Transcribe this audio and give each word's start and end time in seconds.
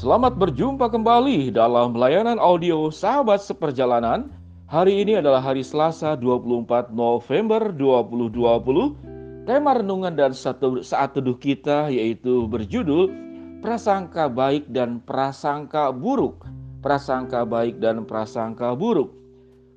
Selamat 0.00 0.32
berjumpa 0.32 0.88
kembali 0.88 1.52
dalam 1.52 1.92
layanan 1.92 2.40
audio 2.40 2.88
Sahabat 2.88 3.44
Seperjalanan. 3.44 4.32
Hari 4.64 5.04
ini 5.04 5.20
adalah 5.20 5.44
hari 5.44 5.60
Selasa 5.60 6.16
24 6.16 6.88
November 6.88 7.68
2020. 7.68 9.44
Tema 9.44 9.76
renungan 9.76 10.16
dan 10.16 10.32
satu 10.32 10.80
saat 10.80 11.12
teduh 11.12 11.36
kita 11.36 11.92
yaitu 11.92 12.48
berjudul 12.48 13.12
Prasangka 13.60 14.32
Baik 14.32 14.72
dan 14.72 15.04
Prasangka 15.04 15.92
Buruk. 15.92 16.48
Prasangka 16.80 17.44
baik 17.44 17.76
dan 17.84 18.08
prasangka 18.08 18.72
buruk. 18.72 19.12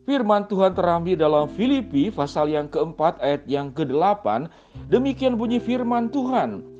Firman 0.08 0.48
Tuhan 0.48 0.71
terambil 0.71 1.20
dalam 1.20 1.52
Filipi 1.52 2.08
pasal 2.08 2.48
yang 2.48 2.71
keempat 2.71 3.20
ayat 3.20 3.44
yang 3.44 3.76
ke-8. 3.76 4.48
Demikian 4.88 5.36
bunyi 5.36 5.60
firman 5.60 6.08
Tuhan. 6.08 6.73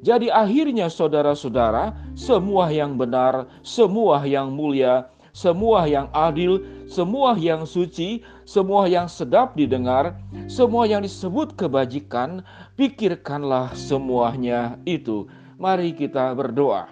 Jadi 0.00 0.32
akhirnya 0.32 0.88
saudara-saudara, 0.88 1.92
semua 2.16 2.72
yang 2.72 2.96
benar, 2.96 3.44
semua 3.60 4.24
yang 4.24 4.48
mulia, 4.48 5.12
semua 5.36 5.84
yang 5.84 6.08
adil, 6.16 6.64
semua 6.88 7.36
yang 7.36 7.68
suci, 7.68 8.24
semua 8.48 8.88
yang 8.88 9.06
sedap 9.06 9.52
didengar, 9.52 10.16
semua 10.48 10.88
yang 10.88 11.04
disebut 11.04 11.52
kebajikan, 11.52 12.40
pikirkanlah 12.80 13.76
semuanya 13.76 14.80
itu. 14.88 15.28
Mari 15.60 15.92
kita 15.92 16.32
berdoa. 16.32 16.88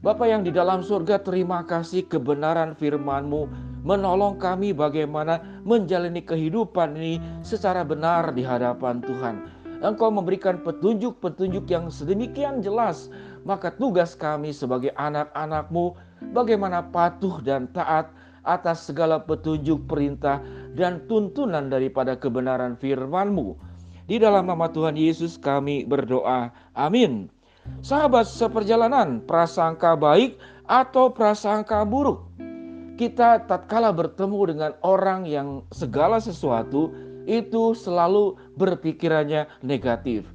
Bapa 0.00 0.24
yang 0.24 0.40
di 0.40 0.48
dalam 0.48 0.80
surga, 0.80 1.20
terima 1.20 1.60
kasih 1.68 2.08
kebenaran 2.08 2.72
firman-Mu 2.72 3.68
menolong 3.84 4.40
kami 4.40 4.72
bagaimana 4.72 5.60
menjalani 5.64 6.24
kehidupan 6.24 6.96
ini 6.96 7.20
secara 7.44 7.84
benar 7.84 8.32
di 8.32 8.40
hadapan 8.40 9.04
Tuhan. 9.04 9.59
Engkau 9.80 10.12
memberikan 10.12 10.60
petunjuk-petunjuk 10.60 11.64
yang 11.72 11.88
sedemikian 11.88 12.60
jelas, 12.60 13.08
maka 13.48 13.72
tugas 13.72 14.12
kami 14.12 14.52
sebagai 14.52 14.92
anak-anakmu 15.00 15.96
bagaimana 16.36 16.84
patuh 16.92 17.40
dan 17.40 17.64
taat 17.72 18.12
atas 18.44 18.84
segala 18.84 19.20
petunjuk 19.20 19.88
perintah 19.88 20.40
dan 20.76 21.00
tuntunan 21.08 21.72
daripada 21.72 22.12
kebenaran 22.12 22.76
firman-Mu. 22.76 23.56
Di 24.04 24.20
dalam 24.20 24.48
nama 24.52 24.68
Tuhan 24.68 25.00
Yesus 25.00 25.40
kami 25.40 25.88
berdoa. 25.88 26.52
Amin. 26.76 27.32
Sahabat 27.80 28.28
seperjalanan, 28.28 29.24
prasangka 29.24 29.96
baik 29.96 30.36
atau 30.68 31.08
prasangka 31.08 31.86
buruk. 31.88 32.28
Kita 33.00 33.48
tatkala 33.48 33.96
bertemu 33.96 34.40
dengan 34.44 34.72
orang 34.84 35.24
yang 35.24 35.64
segala 35.72 36.20
sesuatu 36.20 36.92
itu 37.30 37.78
selalu 37.78 38.34
berpikirannya 38.58 39.46
negatif, 39.62 40.26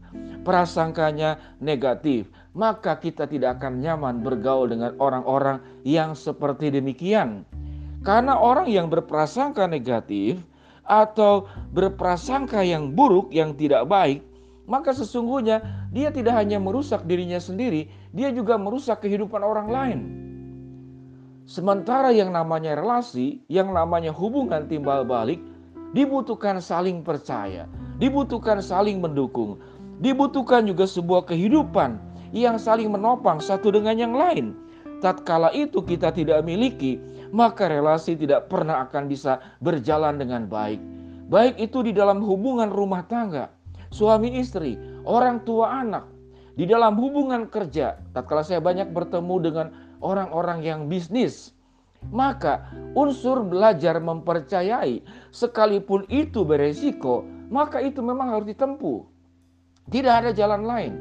prasangkanya 0.48 1.36
negatif, 1.60 2.32
maka 2.56 2.96
kita 2.96 3.28
tidak 3.28 3.60
akan 3.60 3.84
nyaman 3.84 4.24
bergaul 4.24 4.72
dengan 4.72 4.96
orang-orang 5.04 5.60
yang 5.84 6.16
seperti 6.16 6.72
demikian. 6.72 7.44
Karena 8.08 8.40
orang 8.40 8.72
yang 8.72 8.88
berprasangka 8.88 9.68
negatif 9.68 10.40
atau 10.88 11.52
berprasangka 11.76 12.64
yang 12.64 12.96
buruk, 12.96 13.28
yang 13.36 13.52
tidak 13.60 13.92
baik, 13.92 14.24
maka 14.72 14.96
sesungguhnya 14.96 15.60
dia 15.92 16.10
tidak 16.16 16.40
hanya 16.40 16.64
merusak 16.64 17.04
dirinya 17.04 17.42
sendiri, 17.42 17.92
dia 18.16 18.32
juga 18.32 18.56
merusak 18.56 19.04
kehidupan 19.04 19.42
orang 19.44 19.68
lain. 19.68 20.00
Sementara 21.46 22.10
yang 22.10 22.34
namanya 22.34 22.74
relasi, 22.74 23.46
yang 23.46 23.70
namanya 23.70 24.10
hubungan 24.10 24.66
timbal 24.66 25.06
balik, 25.06 25.38
dibutuhkan 25.96 26.60
saling 26.60 27.00
percaya, 27.00 27.72
dibutuhkan 28.04 28.60
saling 28.60 29.00
mendukung, 29.00 29.56
dibutuhkan 30.04 30.68
juga 30.68 30.84
sebuah 30.84 31.24
kehidupan 31.32 31.96
yang 32.36 32.60
saling 32.60 32.92
menopang 32.92 33.40
satu 33.40 33.72
dengan 33.72 33.96
yang 33.96 34.12
lain. 34.12 34.60
Tatkala 35.00 35.56
itu 35.56 35.80
kita 35.80 36.12
tidak 36.12 36.44
miliki, 36.44 37.00
maka 37.32 37.72
relasi 37.72 38.20
tidak 38.20 38.52
pernah 38.52 38.84
akan 38.84 39.08
bisa 39.08 39.40
berjalan 39.64 40.20
dengan 40.20 40.52
baik. 40.52 40.84
Baik 41.32 41.56
itu 41.58 41.80
di 41.82 41.96
dalam 41.96 42.20
hubungan 42.20 42.70
rumah 42.70 43.08
tangga, 43.08 43.48
suami 43.96 44.36
istri, 44.36 44.76
orang 45.08 45.48
tua 45.48 45.80
anak, 45.80 46.04
di 46.60 46.68
dalam 46.68 47.00
hubungan 47.00 47.48
kerja. 47.48 47.96
Tatkala 48.12 48.44
saya 48.44 48.60
banyak 48.60 48.92
bertemu 48.92 49.36
dengan 49.40 49.68
orang-orang 50.04 50.60
yang 50.60 50.80
bisnis, 50.92 51.56
maka 52.10 52.70
unsur 52.94 53.42
belajar 53.46 53.98
mempercayai 54.02 55.02
sekalipun 55.32 56.06
itu 56.10 56.46
beresiko, 56.46 57.26
maka 57.50 57.82
itu 57.82 58.02
memang 58.02 58.34
harus 58.34 58.50
ditempuh. 58.50 59.06
Tidak 59.90 60.14
ada 60.14 60.32
jalan 60.34 60.66
lain. 60.66 60.94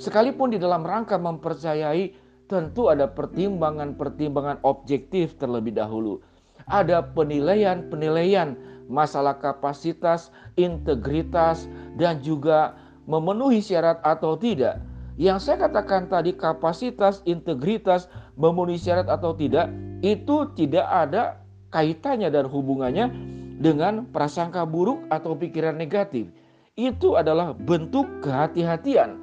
Sekalipun 0.00 0.56
di 0.56 0.58
dalam 0.58 0.82
rangka 0.82 1.20
mempercayai 1.20 2.16
tentu 2.48 2.88
ada 2.88 3.08
pertimbangan-pertimbangan 3.08 4.60
objektif 4.64 5.36
terlebih 5.36 5.76
dahulu. 5.76 6.20
Ada 6.68 7.04
penilaian-penilaian 7.12 8.56
masalah 8.86 9.36
kapasitas, 9.40 10.28
integritas, 10.56 11.66
dan 11.96 12.20
juga 12.20 12.76
memenuhi 13.08 13.64
syarat 13.64 13.98
atau 14.04 14.36
tidak. 14.36 14.78
Yang 15.20 15.38
saya 15.44 15.68
katakan 15.68 16.08
tadi 16.08 16.32
kapasitas, 16.32 17.20
integritas, 17.28 18.08
memenuhi 18.40 18.80
syarat 18.80 19.12
atau 19.12 19.36
tidak 19.36 19.68
itu 20.00 20.48
tidak 20.56 20.88
ada 20.88 21.38
kaitannya 21.68 22.32
dan 22.32 22.48
hubungannya 22.48 23.12
dengan 23.60 24.08
prasangka 24.10 24.64
buruk 24.64 25.04
atau 25.12 25.36
pikiran 25.36 25.76
negatif. 25.76 26.32
Itu 26.74 27.20
adalah 27.20 27.52
bentuk 27.52 28.08
kehati-hatian. 28.24 29.20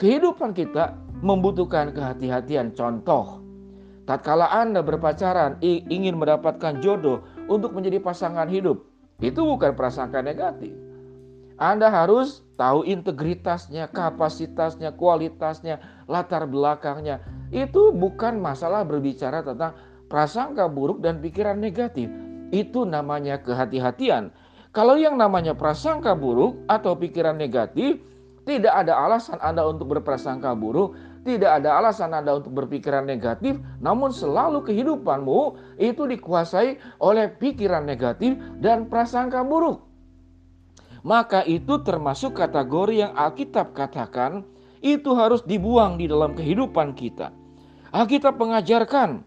Kehidupan 0.00 0.56
kita 0.56 0.96
membutuhkan 1.20 1.92
kehati-hatian. 1.92 2.72
Contoh, 2.72 3.44
tatkala 4.08 4.48
Anda 4.48 4.80
berpacaran 4.80 5.60
ingin 5.60 6.16
mendapatkan 6.16 6.80
jodoh 6.80 7.20
untuk 7.46 7.76
menjadi 7.76 8.00
pasangan 8.00 8.48
hidup, 8.48 8.80
itu 9.20 9.40
bukan 9.42 9.76
prasangka 9.76 10.24
negatif. 10.24 10.87
Anda 11.58 11.90
harus 11.90 12.46
tahu 12.54 12.86
integritasnya, 12.86 13.90
kapasitasnya, 13.90 14.94
kualitasnya, 14.94 15.82
latar 16.06 16.46
belakangnya. 16.46 17.18
Itu 17.50 17.90
bukan 17.90 18.38
masalah 18.38 18.86
berbicara 18.86 19.42
tentang 19.42 19.74
prasangka 20.06 20.70
buruk 20.70 21.02
dan 21.02 21.18
pikiran 21.18 21.58
negatif. 21.58 22.06
Itu 22.54 22.86
namanya 22.86 23.42
kehati-hatian. 23.42 24.30
Kalau 24.70 24.94
yang 24.94 25.18
namanya 25.18 25.58
prasangka 25.58 26.14
buruk 26.14 26.62
atau 26.70 26.94
pikiran 26.94 27.34
negatif, 27.34 27.98
tidak 28.46 28.86
ada 28.86 28.94
alasan 28.94 29.42
Anda 29.42 29.66
untuk 29.66 29.98
berprasangka 29.98 30.54
buruk, 30.54 30.94
tidak 31.26 31.58
ada 31.58 31.82
alasan 31.82 32.14
Anda 32.14 32.38
untuk 32.38 32.54
berpikiran 32.54 33.02
negatif, 33.02 33.58
namun 33.82 34.14
selalu 34.14 34.62
kehidupanmu 34.62 35.58
itu 35.82 36.06
dikuasai 36.06 37.02
oleh 37.02 37.26
pikiran 37.34 37.82
negatif 37.82 38.38
dan 38.62 38.86
prasangka 38.86 39.42
buruk. 39.42 39.87
Maka 41.08 41.40
itu 41.48 41.80
termasuk 41.80 42.36
kategori 42.36 43.08
yang 43.08 43.16
Alkitab 43.16 43.72
katakan 43.72 44.44
itu 44.84 45.16
harus 45.16 45.40
dibuang 45.40 45.96
di 45.96 46.04
dalam 46.04 46.36
kehidupan 46.36 46.92
kita. 46.92 47.32
Alkitab 47.96 48.36
mengajarkan 48.36 49.24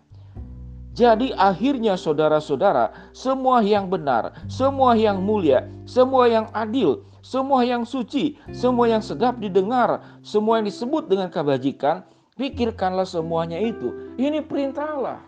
jadi 0.92 1.32
akhirnya 1.40 1.96
saudara-saudara, 1.96 2.92
semua 3.16 3.64
yang 3.64 3.88
benar, 3.88 4.36
semua 4.52 4.92
yang 4.92 5.24
mulia, 5.24 5.64
semua 5.88 6.28
yang 6.28 6.52
adil, 6.52 7.08
semua 7.24 7.64
yang 7.64 7.88
suci, 7.88 8.36
semua 8.52 8.92
yang 8.92 9.00
sedap 9.00 9.40
didengar, 9.40 10.04
semua 10.20 10.60
yang 10.60 10.68
disebut 10.68 11.08
dengan 11.08 11.32
kebajikan, 11.32 12.04
pikirkanlah 12.36 13.08
semuanya 13.08 13.56
itu. 13.56 14.12
Ini 14.20 14.44
perintah 14.44 14.84
Allah. 14.84 15.20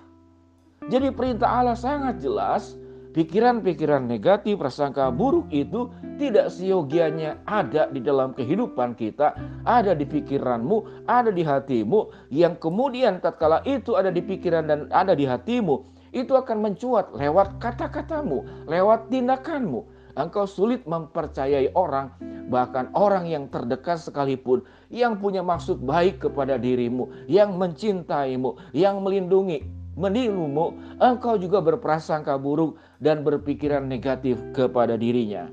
Jadi 0.92 1.16
perintah 1.16 1.48
Allah 1.48 1.80
sangat 1.80 2.20
jelas 2.20 2.76
Pikiran-pikiran 3.14 4.10
negatif, 4.10 4.58
prasangka 4.58 5.14
buruk 5.14 5.46
itu 5.54 5.94
tidak 6.18 6.50
seyogianya 6.50 7.38
ada 7.46 7.86
di 7.94 8.02
dalam 8.02 8.34
kehidupan 8.34 8.98
kita, 8.98 9.38
ada 9.70 9.94
di 9.94 10.02
pikiranmu, 10.02 11.06
ada 11.06 11.30
di 11.30 11.46
hatimu, 11.46 12.10
yang 12.34 12.58
kemudian 12.58 13.22
tatkala 13.22 13.62
itu 13.70 13.94
ada 13.94 14.10
di 14.10 14.18
pikiran 14.18 14.66
dan 14.66 14.80
ada 14.90 15.14
di 15.14 15.30
hatimu, 15.30 15.86
itu 16.10 16.34
akan 16.34 16.66
mencuat 16.66 17.14
lewat 17.14 17.62
kata-katamu, 17.62 18.66
lewat 18.66 19.14
tindakanmu. 19.14 19.86
Engkau 20.18 20.50
sulit 20.50 20.82
mempercayai 20.90 21.70
orang, 21.78 22.14
bahkan 22.50 22.90
orang 22.98 23.30
yang 23.30 23.46
terdekat 23.50 24.02
sekalipun, 24.02 24.66
yang 24.90 25.22
punya 25.22 25.46
maksud 25.46 25.82
baik 25.86 26.18
kepada 26.22 26.58
dirimu, 26.58 27.14
yang 27.30 27.58
mencintaimu, 27.62 28.58
yang 28.74 29.02
melindungi, 29.06 29.66
menirumu, 29.94 30.78
engkau 30.98 31.38
juga 31.38 31.62
berprasangka 31.62 32.38
buruk 32.38 32.78
dan 32.98 33.22
berpikiran 33.22 33.86
negatif 33.86 34.42
kepada 34.54 34.98
dirinya. 34.98 35.50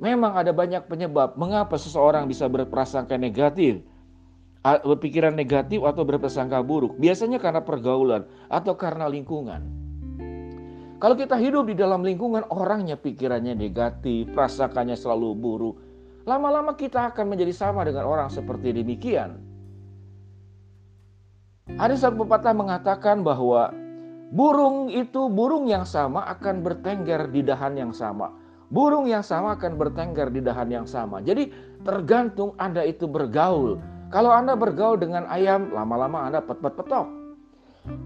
Memang 0.00 0.32
ada 0.32 0.50
banyak 0.50 0.88
penyebab 0.88 1.36
mengapa 1.36 1.76
seseorang 1.76 2.24
bisa 2.24 2.48
berprasangka 2.48 3.20
negatif, 3.20 3.84
berpikiran 4.64 5.36
negatif 5.36 5.84
atau 5.84 6.02
berprasangka 6.08 6.64
buruk. 6.64 6.96
Biasanya 6.96 7.36
karena 7.36 7.60
pergaulan 7.60 8.24
atau 8.48 8.72
karena 8.80 9.08
lingkungan. 9.12 9.60
Kalau 11.00 11.16
kita 11.16 11.40
hidup 11.40 11.68
di 11.68 11.76
dalam 11.76 12.04
lingkungan 12.04 12.44
orangnya 12.52 12.96
pikirannya 12.96 13.56
negatif, 13.56 14.28
prasangkanya 14.36 14.96
selalu 14.96 15.32
buruk, 15.32 15.76
lama-lama 16.28 16.76
kita 16.76 17.12
akan 17.12 17.32
menjadi 17.32 17.56
sama 17.56 17.88
dengan 17.88 18.04
orang 18.04 18.28
seperti 18.28 18.76
demikian. 18.76 19.49
Ada 21.76 21.94
satu 21.94 22.26
pepatah 22.26 22.56
mengatakan 22.56 23.22
bahwa 23.22 23.70
burung 24.34 24.90
itu 24.90 25.30
burung 25.30 25.70
yang 25.70 25.86
sama 25.86 26.26
akan 26.32 26.64
bertengger 26.64 27.30
di 27.30 27.44
dahan 27.44 27.78
yang 27.78 27.92
sama. 27.94 28.34
Burung 28.70 29.10
yang 29.10 29.26
sama 29.26 29.58
akan 29.58 29.74
bertengger 29.74 30.30
di 30.30 30.40
dahan 30.42 30.70
yang 30.70 30.86
sama. 30.86 31.18
Jadi 31.22 31.50
tergantung 31.82 32.54
Anda 32.58 32.86
itu 32.86 33.10
bergaul. 33.10 33.82
Kalau 34.10 34.30
Anda 34.30 34.54
bergaul 34.54 34.98
dengan 34.98 35.26
ayam, 35.26 35.70
lama-lama 35.74 36.26
Anda 36.26 36.38
pet-pet-petok. 36.42 37.06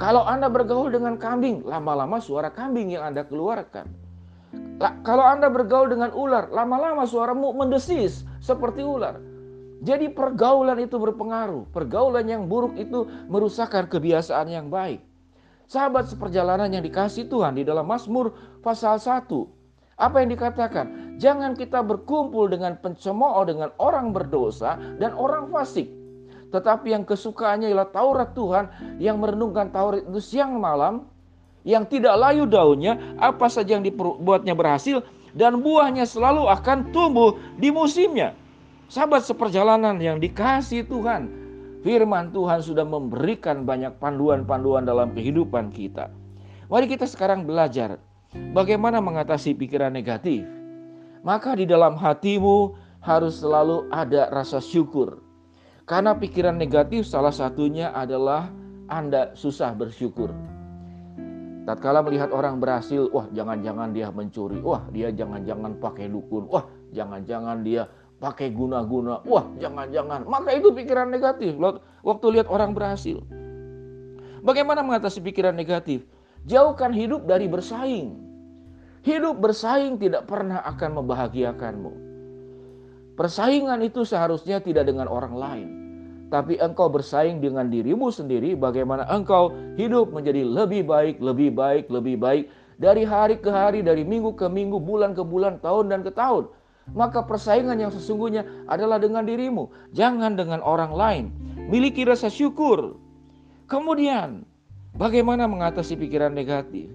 Kalau 0.01 0.25
Anda 0.25 0.49
bergaul 0.49 0.89
dengan 0.89 1.21
kambing, 1.21 1.67
lama-lama 1.69 2.21
suara 2.23 2.49
kambing 2.49 2.97
yang 2.97 3.05
Anda 3.13 3.29
keluarkan. 3.29 3.89
Kalau 5.05 5.25
Anda 5.25 5.53
bergaul 5.53 5.93
dengan 5.93 6.11
ular, 6.15 6.49
lama-lama 6.49 7.05
suaramu 7.05 7.53
mendesis 7.53 8.25
seperti 8.41 8.81
ular. 8.81 9.19
Jadi 9.83 10.13
pergaulan 10.13 10.79
itu 10.79 11.01
berpengaruh. 11.01 11.67
Pergaulan 11.75 12.29
yang 12.29 12.47
buruk 12.47 12.79
itu 12.79 13.09
merusakkan 13.27 13.91
kebiasaan 13.91 14.47
yang 14.53 14.71
baik. 14.71 15.03
Sahabat 15.67 16.13
seperjalanan 16.13 16.69
yang 16.71 16.85
dikasih 16.85 17.27
Tuhan 17.27 17.57
di 17.57 17.65
dalam 17.65 17.89
Mazmur 17.89 18.37
pasal 18.61 19.01
1. 19.01 19.27
Apa 19.97 20.21
yang 20.23 20.31
dikatakan? 20.35 21.17
Jangan 21.17 21.55
kita 21.55 21.81
berkumpul 21.81 22.51
dengan 22.51 22.77
pencemooh, 22.79 23.47
dengan 23.47 23.71
orang 23.79 24.11
berdosa 24.11 24.77
dan 24.99 25.15
orang 25.15 25.49
fasik. 25.49 25.89
Tetapi 26.51 26.95
yang 26.95 27.03
kesukaannya 27.03 27.71
ialah 27.71 27.91
Taurat 27.91 28.31
Tuhan 28.35 28.71
yang 29.03 29.19
merenungkan 29.19 29.75
Taurat 29.75 30.07
itu 30.07 30.23
siang 30.23 30.59
malam. 30.59 31.11
Yang 31.65 31.97
tidak 31.97 32.21
layu 32.21 32.45
daunnya, 32.45 33.17
apa 33.17 33.49
saja 33.49 33.81
yang 33.81 33.85
dibuatnya 33.89 34.53
berhasil 34.53 35.01
dan 35.33 35.65
buahnya 35.65 36.05
selalu 36.05 36.45
akan 36.53 36.93
tumbuh 36.93 37.41
di 37.57 37.73
musimnya. 37.73 38.37
Sahabat 38.95 39.27
seperjalanan 39.27 39.99
yang 39.99 40.23
dikasih 40.23 40.87
Tuhan, 40.87 41.27
firman 41.83 42.31
Tuhan 42.31 42.63
sudah 42.63 42.87
memberikan 42.87 43.67
banyak 43.67 43.99
panduan-panduan 43.99 44.87
dalam 44.87 45.11
kehidupan 45.11 45.75
kita. 45.75 46.15
Mari 46.71 46.87
kita 46.87 47.03
sekarang 47.03 47.43
belajar 47.43 47.99
bagaimana 48.55 49.03
mengatasi 49.03 49.59
pikiran 49.59 49.91
negatif. 49.91 50.47
Maka 51.27 51.59
di 51.59 51.67
dalam 51.67 51.99
hatimu 51.99 52.79
harus 53.03 53.43
selalu 53.43 53.91
ada 53.91 54.31
rasa 54.31 54.63
syukur. 54.63 55.19
Karena 55.91 56.15
pikiran 56.15 56.55
negatif 56.55 57.11
salah 57.11 57.35
satunya 57.35 57.91
adalah 57.91 58.47
Anda 58.87 59.35
susah 59.35 59.75
bersyukur. 59.75 60.31
Tatkala 61.67 61.99
melihat 62.07 62.31
orang 62.31 62.63
berhasil, 62.63 63.11
wah 63.11 63.27
jangan-jangan 63.35 63.91
dia 63.91 64.15
mencuri, 64.15 64.63
wah 64.63 64.87
dia 64.95 65.11
jangan-jangan 65.11 65.83
pakai 65.83 66.07
dukun, 66.07 66.47
wah 66.47 66.69
jangan-jangan 66.95 67.65
dia 67.67 67.91
pakai 68.25 68.49
guna-guna. 68.57 69.21
Wah, 69.29 69.45
jangan-jangan. 69.61 70.25
Maka 70.25 70.57
itu 70.57 70.73
pikiran 70.73 71.13
negatif. 71.13 71.53
Waktu 72.01 72.27
lihat 72.41 72.49
orang 72.49 72.73
berhasil. 72.73 73.21
Bagaimana 74.41 74.81
mengatasi 74.81 75.21
pikiran 75.21 75.53
negatif? 75.53 76.09
Jauhkan 76.49 76.97
hidup 76.97 77.29
dari 77.29 77.45
bersaing. 77.45 78.17
Hidup 79.05 79.45
bersaing 79.45 80.01
tidak 80.01 80.25
pernah 80.25 80.65
akan 80.65 81.05
membahagiakanmu. 81.05 81.93
Persaingan 83.21 83.85
itu 83.85 84.09
seharusnya 84.09 84.65
tidak 84.65 84.89
dengan 84.89 85.05
orang 85.13 85.37
lain. 85.37 85.69
Tapi 86.33 86.57
engkau 86.57 86.89
bersaing 86.89 87.45
dengan 87.45 87.69
dirimu 87.69 88.09
sendiri 88.09 88.57
bagaimana 88.57 89.05
engkau 89.13 89.53
hidup 89.77 90.11
menjadi 90.11 90.41
lebih 90.43 90.89
baik, 90.89 91.21
lebih 91.21 91.53
baik, 91.53 91.85
lebih 91.93 92.17
baik. 92.17 92.49
Dari 92.81 93.07
hari 93.07 93.39
ke 93.39 93.53
hari, 93.53 93.87
dari 93.87 94.03
minggu 94.03 94.35
ke 94.35 94.49
minggu, 94.51 94.83
bulan 94.83 95.15
ke 95.15 95.23
bulan, 95.23 95.63
tahun 95.63 95.93
dan 95.93 96.01
ke 96.03 96.11
tahun 96.11 96.51
maka 96.93 97.25
persaingan 97.25 97.81
yang 97.81 97.89
sesungguhnya 97.89 98.45
adalah 98.69 99.01
dengan 99.01 99.25
dirimu, 99.25 99.73
jangan 99.97 100.37
dengan 100.37 100.61
orang 100.61 100.93
lain. 100.93 101.25
Miliki 101.73 102.05
rasa 102.05 102.29
syukur. 102.29 103.01
Kemudian, 103.65 104.45
bagaimana 104.93 105.49
mengatasi 105.49 105.97
pikiran 105.97 106.37
negatif? 106.37 106.93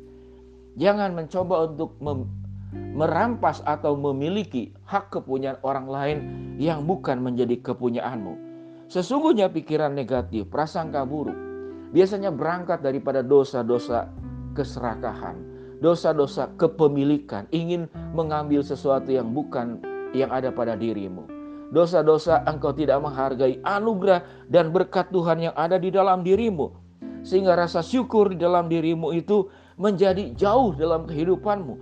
Jangan 0.77 1.17
mencoba 1.17 1.65
untuk 1.65 1.97
merampas 2.93 3.65
atau 3.65 3.97
memiliki 3.97 4.77
hak 4.85 5.09
kepunyaan 5.09 5.57
orang 5.65 5.87
lain 5.89 6.17
yang 6.61 6.85
bukan 6.85 7.17
menjadi 7.17 7.57
kepunyaanmu. 7.65 8.37
Sesungguhnya 8.85 9.49
pikiran 9.49 9.97
negatif, 9.97 10.45
prasangka 10.53 11.01
buruk, 11.01 11.37
biasanya 11.89 12.29
berangkat 12.29 12.85
daripada 12.85 13.25
dosa-dosa 13.25 14.05
keserakahan 14.53 15.48
dosa-dosa 15.79 16.51
kepemilikan, 16.59 17.47
ingin 17.51 17.87
mengambil 18.11 18.63
sesuatu 18.63 19.09
yang 19.09 19.31
bukan 19.31 19.79
yang 20.11 20.29
ada 20.31 20.51
pada 20.51 20.75
dirimu. 20.75 21.25
Dosa-dosa 21.69 22.43
engkau 22.49 22.73
tidak 22.73 22.99
menghargai 22.99 23.61
anugerah 23.61 24.25
dan 24.49 24.73
berkat 24.73 25.07
Tuhan 25.13 25.49
yang 25.49 25.55
ada 25.55 25.77
di 25.77 25.93
dalam 25.93 26.25
dirimu. 26.25 26.73
Sehingga 27.21 27.53
rasa 27.53 27.83
syukur 27.83 28.31
di 28.33 28.37
dalam 28.39 28.71
dirimu 28.71 29.13
itu 29.13 29.47
menjadi 29.77 30.33
jauh 30.33 30.73
dalam 30.73 31.05
kehidupanmu. 31.05 31.73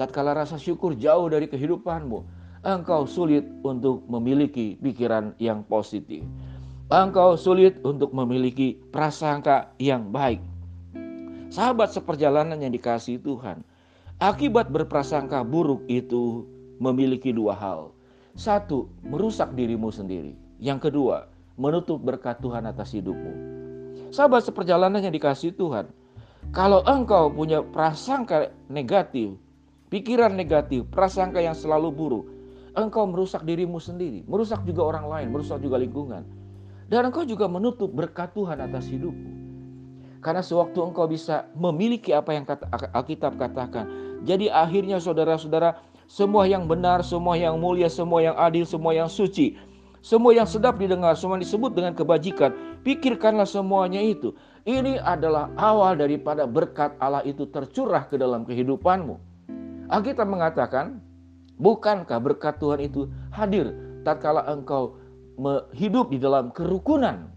Tatkala 0.00 0.34
rasa 0.34 0.58
syukur 0.58 0.96
jauh 0.98 1.30
dari 1.30 1.46
kehidupanmu, 1.46 2.18
engkau 2.66 3.06
sulit 3.06 3.46
untuk 3.62 4.02
memiliki 4.10 4.74
pikiran 4.80 5.36
yang 5.38 5.62
positif. 5.68 6.24
Engkau 6.90 7.38
sulit 7.38 7.78
untuk 7.86 8.10
memiliki 8.10 8.80
prasangka 8.90 9.70
yang 9.78 10.10
baik 10.10 10.53
Sahabat 11.54 11.94
seperjalanan 11.94 12.58
yang 12.58 12.74
dikasih 12.74 13.22
Tuhan, 13.22 13.62
akibat 14.18 14.74
berprasangka 14.74 15.46
buruk 15.46 15.86
itu 15.86 16.42
memiliki 16.82 17.30
dua 17.30 17.54
hal. 17.54 17.94
Satu, 18.34 18.90
merusak 19.06 19.54
dirimu 19.54 19.94
sendiri. 19.94 20.34
Yang 20.58 20.90
kedua, 20.90 21.30
menutup 21.54 22.02
berkat 22.02 22.42
Tuhan 22.42 22.66
atas 22.66 22.90
hidupmu. 22.90 23.34
Sahabat 24.10 24.42
seperjalanan 24.42 24.98
yang 24.98 25.14
dikasih 25.14 25.54
Tuhan, 25.54 25.94
kalau 26.50 26.82
engkau 26.90 27.30
punya 27.30 27.62
prasangka 27.62 28.50
negatif, 28.66 29.38
pikiran 29.94 30.34
negatif, 30.34 30.82
prasangka 30.90 31.38
yang 31.38 31.54
selalu 31.54 31.94
buruk, 31.94 32.26
engkau 32.74 33.06
merusak 33.06 33.46
dirimu 33.46 33.78
sendiri, 33.78 34.26
merusak 34.26 34.66
juga 34.66 34.90
orang 34.90 35.06
lain, 35.06 35.30
merusak 35.30 35.62
juga 35.62 35.78
lingkungan. 35.78 36.26
Dan 36.90 37.14
engkau 37.14 37.22
juga 37.22 37.46
menutup 37.46 37.94
berkat 37.94 38.34
Tuhan 38.34 38.58
atas 38.58 38.90
hidupmu. 38.90 39.33
Karena 40.24 40.40
sewaktu 40.40 40.80
engkau 40.80 41.04
bisa 41.04 41.44
memiliki 41.52 42.16
apa 42.16 42.32
yang 42.32 42.48
Alkitab 42.96 43.36
katakan. 43.36 43.84
Jadi 44.24 44.48
akhirnya 44.48 44.96
saudara-saudara, 44.96 45.76
semua 46.08 46.48
yang 46.48 46.64
benar, 46.64 47.04
semua 47.04 47.36
yang 47.36 47.60
mulia, 47.60 47.92
semua 47.92 48.24
yang 48.24 48.36
adil, 48.40 48.64
semua 48.64 48.96
yang 48.96 49.04
suci, 49.12 49.60
semua 50.00 50.32
yang 50.32 50.48
sedap 50.48 50.80
didengar, 50.80 51.12
semua 51.16 51.36
disebut 51.36 51.76
dengan 51.76 51.92
kebajikan, 51.92 52.80
pikirkanlah 52.88 53.44
semuanya 53.44 54.00
itu. 54.00 54.32
Ini 54.64 54.96
adalah 55.04 55.52
awal 55.60 56.00
daripada 56.00 56.48
berkat 56.48 56.96
Allah 57.04 57.20
itu 57.28 57.44
tercurah 57.52 58.08
ke 58.08 58.16
dalam 58.16 58.48
kehidupanmu. 58.48 59.20
Alkitab 59.92 60.24
mengatakan, 60.24 61.04
bukankah 61.60 62.16
berkat 62.16 62.56
Tuhan 62.56 62.80
itu 62.80 63.12
hadir 63.28 63.76
tatkala 64.08 64.48
engkau 64.48 64.96
hidup 65.76 66.08
di 66.08 66.16
dalam 66.16 66.48
kerukunan 66.48 67.28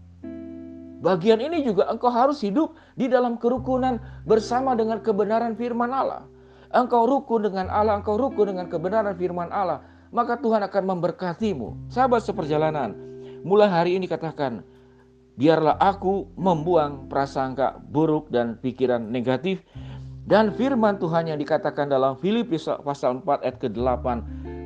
Bagian 0.98 1.38
ini 1.38 1.62
juga 1.62 1.86
engkau 1.86 2.10
harus 2.10 2.42
hidup 2.42 2.74
di 2.98 3.06
dalam 3.06 3.38
kerukunan 3.38 4.02
bersama 4.26 4.74
dengan 4.74 4.98
kebenaran 4.98 5.54
firman 5.54 5.94
Allah. 5.94 6.26
Engkau 6.74 7.06
rukun 7.06 7.48
dengan 7.48 7.70
Allah, 7.70 8.02
engkau 8.02 8.18
rukun 8.18 8.52
dengan 8.52 8.66
kebenaran 8.66 9.14
firman 9.14 9.48
Allah, 9.54 9.80
maka 10.10 10.36
Tuhan 10.36 10.60
akan 10.66 10.82
memberkatimu. 10.98 11.88
Sahabat 11.88 12.26
seperjalanan, 12.26 12.92
mulai 13.46 13.70
hari 13.70 13.90
ini 13.94 14.10
katakan, 14.10 14.66
biarlah 15.38 15.78
aku 15.78 16.28
membuang 16.34 17.06
prasangka 17.06 17.78
buruk 17.78 18.28
dan 18.34 18.58
pikiran 18.58 19.00
negatif 19.00 19.62
dan 20.28 20.52
firman 20.52 21.00
Tuhan 21.00 21.32
yang 21.32 21.40
dikatakan 21.40 21.88
dalam 21.88 22.20
Filipi 22.20 22.60
pasal 22.60 23.24
4 23.24 23.48
ayat 23.48 23.56
ke-8 23.64 24.06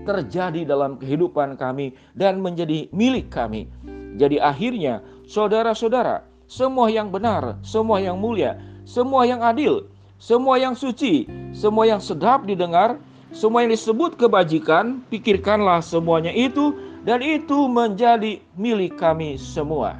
terjadi 0.02 0.66
dalam 0.66 0.98
kehidupan 0.98 1.54
kami 1.54 1.94
dan 2.18 2.42
menjadi 2.42 2.90
milik 2.90 3.30
kami. 3.30 3.70
Jadi 4.18 4.42
akhirnya 4.42 5.00
saudara-saudara, 5.32 6.28
semua 6.44 6.92
yang 6.92 7.08
benar, 7.08 7.56
semua 7.64 7.96
yang 8.04 8.20
mulia, 8.20 8.60
semua 8.84 9.24
yang 9.24 9.40
adil, 9.40 9.88
semua 10.20 10.60
yang 10.60 10.76
suci, 10.76 11.24
semua 11.56 11.88
yang 11.88 12.04
sedap 12.04 12.44
didengar, 12.44 13.00
semua 13.32 13.64
yang 13.64 13.72
disebut 13.72 14.20
kebajikan, 14.20 15.00
pikirkanlah 15.08 15.80
semuanya 15.80 16.28
itu 16.36 16.76
dan 17.08 17.24
itu 17.24 17.64
menjadi 17.64 18.44
milik 18.60 19.00
kami 19.00 19.40
semua. 19.40 19.96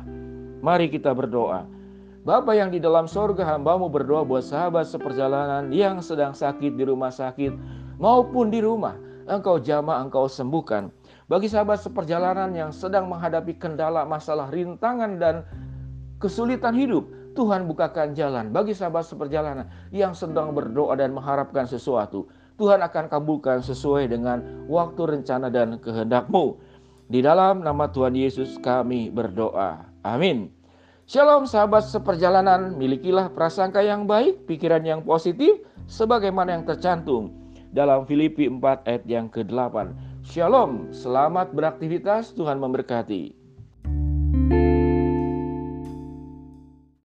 Mari 0.60 0.92
kita 0.92 1.16
berdoa. 1.16 1.64
Bapa 2.22 2.54
yang 2.54 2.70
di 2.70 2.78
dalam 2.78 3.08
sorga 3.08 3.56
hambamu 3.56 3.88
berdoa 3.88 4.22
buat 4.22 4.44
sahabat 4.46 4.86
seperjalanan 4.86 5.72
yang 5.72 5.98
sedang 6.04 6.36
sakit 6.36 6.76
di 6.76 6.84
rumah 6.84 7.10
sakit 7.10 7.56
maupun 7.96 8.52
di 8.52 8.60
rumah. 8.60 8.94
Engkau 9.26 9.58
jamah, 9.58 10.06
engkau 10.06 10.28
sembuhkan. 10.30 10.92
Bagi 11.32 11.48
sahabat 11.48 11.80
seperjalanan 11.80 12.52
yang 12.52 12.76
sedang 12.76 13.08
menghadapi 13.08 13.56
kendala, 13.56 14.04
masalah, 14.04 14.52
rintangan, 14.52 15.16
dan 15.16 15.48
kesulitan 16.20 16.76
hidup, 16.76 17.08
Tuhan 17.32 17.64
bukakan 17.64 18.12
jalan 18.12 18.52
bagi 18.52 18.76
sahabat 18.76 19.08
seperjalanan 19.08 19.64
yang 19.96 20.12
sedang 20.12 20.52
berdoa 20.52 20.92
dan 20.92 21.16
mengharapkan 21.16 21.64
sesuatu. 21.64 22.28
Tuhan 22.60 22.84
akan 22.84 23.08
kabulkan 23.08 23.64
sesuai 23.64 24.12
dengan 24.12 24.44
waktu 24.68 25.08
rencana 25.08 25.48
dan 25.48 25.80
kehendakmu. 25.80 26.60
Di 27.08 27.24
dalam 27.24 27.64
nama 27.64 27.88
Tuhan 27.88 28.12
Yesus 28.12 28.60
kami 28.60 29.08
berdoa. 29.08 29.88
Amin. 30.04 30.52
Shalom 31.08 31.48
sahabat 31.48 31.88
seperjalanan, 31.88 32.76
milikilah 32.76 33.32
prasangka 33.32 33.80
yang 33.80 34.04
baik, 34.04 34.44
pikiran 34.44 34.84
yang 34.84 35.00
positif, 35.00 35.64
sebagaimana 35.88 36.60
yang 36.60 36.68
tercantum 36.68 37.32
dalam 37.72 38.04
Filipi 38.04 38.52
4 38.52 38.84
ayat 38.84 39.04
yang 39.08 39.32
ke-8. 39.32 40.12
Shalom, 40.23 40.95
selamat 40.95 41.50
beraktivitas, 41.50 42.31
Tuhan 42.38 42.62
memberkati. 42.62 43.41